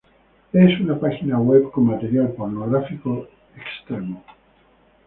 Es 0.51 0.79
una 0.79 0.99
página 0.99 1.37
web 1.39 1.69
con 1.69 1.85
material 1.85 2.31
pornográfico 2.31 3.27
y 3.55 3.59
extremo. 3.61 4.23